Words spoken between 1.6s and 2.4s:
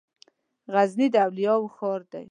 ښار ده